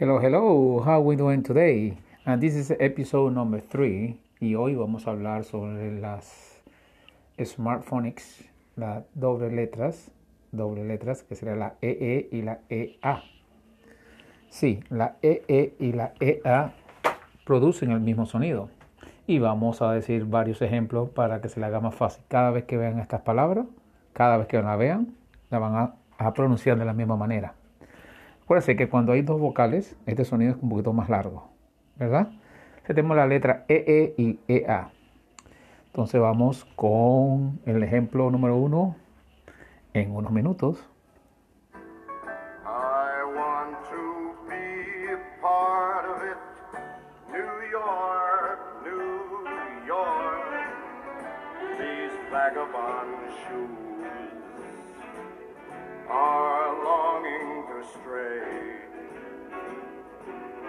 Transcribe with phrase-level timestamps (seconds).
[0.00, 1.98] Hello, hello, how we doing today?
[2.24, 4.20] And this is episode number three.
[4.38, 6.62] Y hoy vamos a hablar sobre las
[7.44, 8.44] smartphonics,
[8.76, 10.12] las doble letras,
[10.52, 13.24] doble letras, que sería la EE y la EA.
[14.50, 16.74] Sí, la EE y la EA
[17.44, 18.68] producen el mismo sonido.
[19.26, 22.22] Y vamos a decir varios ejemplos para que se le haga más fácil.
[22.28, 23.66] Cada vez que vean estas palabras,
[24.12, 25.16] cada vez que la vean,
[25.50, 27.57] la van a, a pronunciar de la misma manera.
[28.48, 31.50] Acuérdense que cuando hay dos vocales, este sonido es un poquito más largo,
[31.96, 32.30] ¿verdad?
[32.86, 34.88] tenemos la letra EE y EA.
[35.88, 38.96] Entonces vamos con el ejemplo número uno
[39.92, 40.82] en unos minutos.
[42.64, 43.68] I want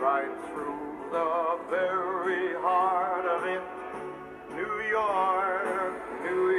[0.00, 0.80] right through
[1.12, 3.60] the very heart of it.
[4.56, 4.72] New
[6.24, 6.50] New.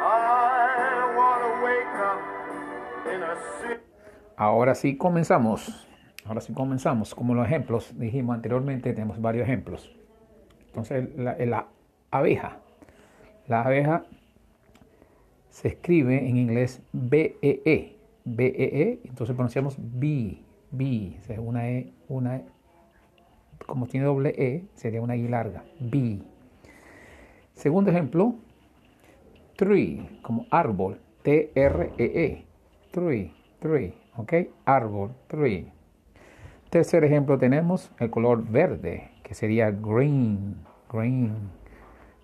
[0.00, 2.20] I want to wake up
[3.14, 3.80] in a city.
[4.36, 5.86] Ahora sí comenzamos.
[6.24, 7.14] Ahora sí comenzamos.
[7.14, 9.94] Como los ejemplos dijimos anteriormente, tenemos varios ejemplos.
[10.66, 11.68] Entonces, la, la
[12.10, 12.58] abeja.
[13.46, 14.04] La abeja
[15.50, 17.96] se escribe en inglés B-E-E.
[18.24, 19.00] B-E-E.
[19.04, 20.47] Entonces pronunciamos B.
[20.70, 21.18] B.
[21.38, 22.44] Una E, una E.
[23.66, 25.64] Como tiene doble E, sería una I larga.
[25.80, 26.22] B.
[27.54, 28.34] Segundo ejemplo,
[29.56, 31.00] tree, como árbol.
[31.22, 32.44] T-R-E-E.
[32.90, 33.94] Tree, tree.
[34.16, 34.32] ¿Ok?
[34.64, 35.72] Árbol, tree.
[36.70, 40.56] Tercer ejemplo tenemos el color verde, que sería green,
[40.92, 41.50] green,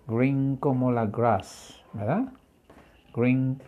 [0.07, 2.31] green como la grass, ¿verdad?
[3.15, 3.59] Green,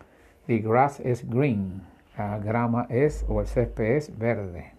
[0.45, 1.81] the grass es green,
[2.15, 4.76] la grama es o el césped es verde.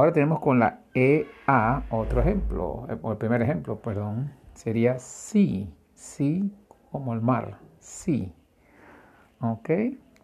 [0.00, 6.40] Ahora tenemos con la EA otro ejemplo, o el primer ejemplo, perdón, sería sea, sea
[6.90, 8.32] como el mar, sea.
[9.42, 9.68] ¿Ok?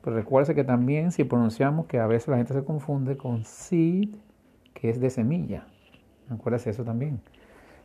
[0.01, 4.15] Pero recuerda que también si pronunciamos que a veces la gente se confunde con seed,
[4.73, 5.67] que es de semilla.
[6.31, 7.21] Acuérdate eso también.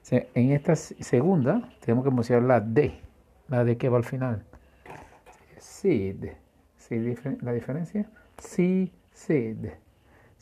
[0.10, 3.02] En esta segunda tenemos que pronunciar la D,
[3.50, 4.46] la D que va al final.
[5.58, 6.24] Seed.
[6.78, 7.16] ¿Sí?
[7.42, 8.10] ¿La diferencia?
[8.38, 9.72] Seed, seed.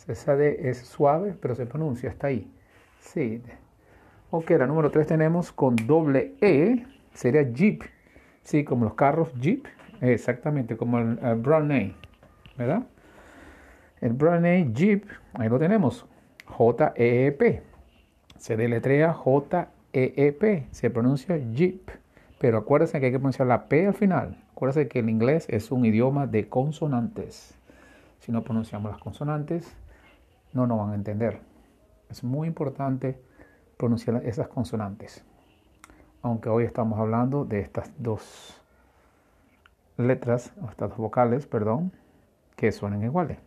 [0.09, 2.51] Esa D es suave, pero se pronuncia hasta ahí.
[2.99, 3.41] Seed.
[4.31, 7.83] Ok, la número 3 tenemos con doble E, sería Jeep.
[8.43, 9.65] Sí, como los carros Jeep.
[10.01, 11.95] Exactamente, como el, el name,
[12.57, 12.83] ¿verdad?
[14.01, 16.05] El name Jeep, ahí lo tenemos.
[16.45, 17.61] J-E-E-P.
[18.37, 20.67] Se deletrea J-E-E-P.
[20.71, 21.89] Se pronuncia Jeep.
[22.39, 24.37] Pero acuérdense que hay que pronunciar la P al final.
[24.53, 27.53] Acuérdense que el inglés es un idioma de consonantes.
[28.19, 29.75] Si no pronunciamos las consonantes,
[30.53, 31.41] no nos van a entender.
[32.09, 33.21] Es muy importante
[33.77, 35.23] pronunciar esas consonantes.
[36.21, 38.61] Aunque hoy estamos hablando de estas dos
[39.97, 41.91] letras, o estas dos vocales, perdón,
[42.55, 43.38] que suenan iguales.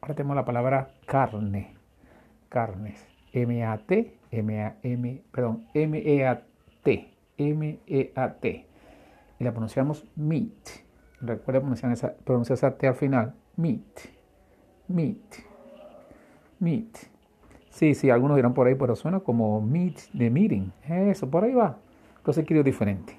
[0.00, 1.76] Ahora tenemos la palabra carne.
[2.48, 3.06] Carnes.
[3.32, 8.66] M-A-T, M-A-M, perdón, M-E-A-T, M-E-A-T.
[9.38, 10.68] Y la pronunciamos meat.
[11.20, 13.34] Recuerda pronunciar esa, pronunciar esa T al final.
[13.56, 14.00] Meat.
[14.88, 15.49] Meat.
[16.60, 17.10] Meat.
[17.70, 20.70] Sí, sí, algunos dirán por ahí, pero suena como meat de meeting.
[20.88, 21.78] Eso, por ahí va.
[22.18, 23.16] Entonces quiero diferente.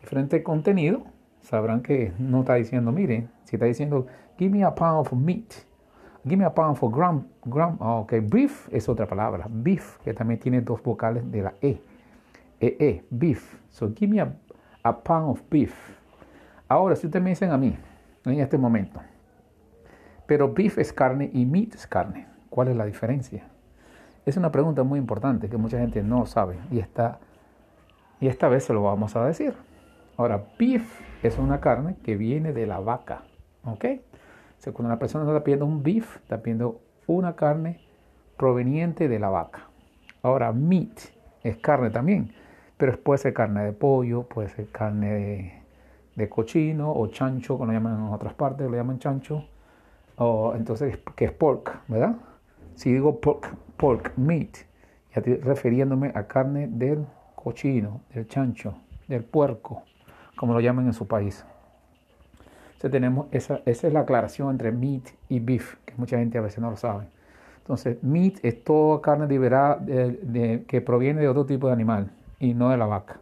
[0.00, 1.02] Diferente contenido.
[1.42, 4.06] Sabrán que no está diciendo, miren, si está diciendo,
[4.38, 5.52] give me a pound of meat.
[6.24, 7.26] Give me a pound for gram.
[7.44, 9.46] gram oh, ok, beef es otra palabra.
[9.50, 11.78] Beef, que también tiene dos vocales de la E.
[12.60, 13.58] E, E, beef.
[13.68, 14.34] So give me a,
[14.82, 15.74] a pound of beef.
[16.66, 17.76] Ahora, si ustedes me dicen a mí,
[18.24, 19.00] en este momento,
[20.26, 22.26] pero beef es carne y meat es carne.
[22.54, 23.48] ¿Cuál es la diferencia?
[24.24, 27.18] Es una pregunta muy importante que mucha gente no sabe y, está,
[28.20, 29.54] y esta vez se lo vamos a decir.
[30.16, 33.22] Ahora, beef es una carne que viene de la vaca.
[33.64, 33.84] ¿Ok?
[33.84, 37.80] O sea, cuando una persona está pidiendo un beef, está pidiendo una carne
[38.36, 39.66] proveniente de la vaca.
[40.22, 40.96] Ahora, meat
[41.42, 42.34] es carne también,
[42.76, 45.52] pero puede ser carne de pollo, puede ser carne de,
[46.14, 49.44] de cochino o chancho, como lo llaman en otras partes, lo llaman chancho.
[50.18, 52.14] O entonces, que es pork, ¿verdad?
[52.74, 54.56] Si digo pork, pork meat,
[55.14, 58.74] ya estoy refiriéndome a carne del cochino, del chancho,
[59.08, 59.82] del puerco,
[60.36, 61.44] como lo llaman en su país.
[62.66, 66.40] Entonces tenemos esa, esa es la aclaración entre meat y beef, que mucha gente a
[66.40, 67.06] veces no lo sabe.
[67.64, 72.52] Entonces, meat es toda carne de, de, que proviene de otro tipo de animal y
[72.52, 73.20] no de la vaca.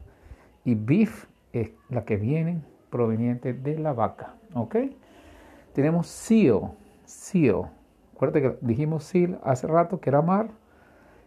[0.65, 2.61] Y beef es la que viene
[2.91, 4.35] proveniente de la vaca.
[4.55, 4.77] ¿Ok?
[5.73, 6.73] Tenemos seal,
[7.05, 7.71] seal,
[8.23, 10.47] Acuérdate que dijimos seal hace rato, que era mar.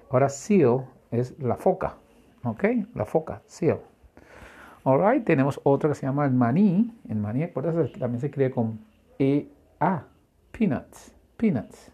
[0.09, 1.97] Ahora seal es la foca.
[2.45, 2.63] ¿Ok?
[2.93, 3.81] La foca, seal.
[4.85, 6.97] Alright, tenemos otra que se llama el maní.
[7.09, 8.79] El maní, acuérdate también se escribe con
[9.19, 10.05] E-A.
[10.57, 11.13] Peanuts.
[11.35, 11.91] Peanuts.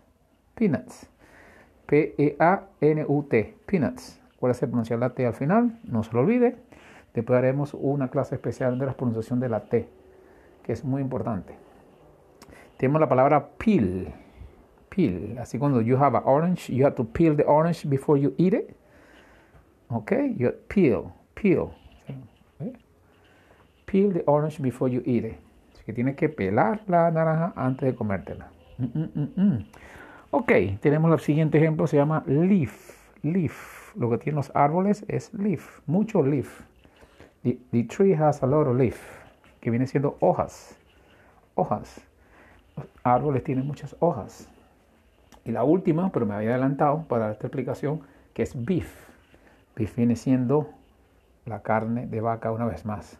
[0.54, 1.10] Peanuts.
[1.88, 3.58] P-E-A-N-U-T.
[3.66, 4.22] Peanuts.
[4.36, 6.58] Acuérdate pronunciar la T al final, no se lo olvide.
[7.16, 9.90] Después haremos una clase especial de la pronunciación de la T,
[10.62, 11.56] que es muy importante.
[12.78, 14.14] Tenemos la palabra peel.
[14.94, 15.38] Peel.
[15.40, 18.54] Así cuando you have an orange, you have to peel the orange before you eat
[18.54, 18.76] it.
[19.90, 21.74] Okay, you peel, peel.
[23.86, 25.38] Peel the orange before you eat it.
[25.74, 28.52] Así que tienes que pelar la naranja antes de comértela.
[28.78, 29.66] Mm, mm, mm,
[30.32, 30.52] ok,
[30.82, 32.92] tenemos el siguiente ejemplo, se llama leaf.
[33.24, 33.96] Leaf.
[33.96, 36.62] Lo que tienen los árboles es leaf, mucho leaf.
[37.44, 38.98] The, the tree has a lot of leaf,
[39.60, 40.78] que viene siendo hojas.
[41.56, 42.02] Hojas.
[42.78, 44.50] Los árboles tienen muchas hojas.
[45.46, 48.02] Y la última, pero me había adelantado para esta explicación,
[48.34, 49.10] que es beef.
[49.76, 50.70] Beef viene siendo
[51.46, 53.20] la carne de vaca una vez más.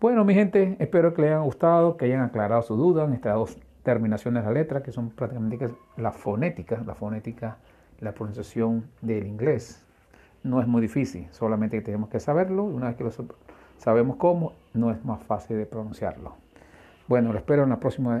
[0.00, 3.34] Bueno, mi gente, espero que les haya gustado, que hayan aclarado su duda en estas
[3.34, 7.58] dos terminaciones de la letra, que son prácticamente la fonética, la fonética,
[8.00, 9.84] la pronunciación del inglés.
[10.42, 13.10] No es muy difícil, solamente tenemos que saberlo y una vez que lo
[13.78, 16.34] sabemos cómo, no es más fácil de pronunciarlo.
[17.08, 18.20] Bueno, lo espero en el próximo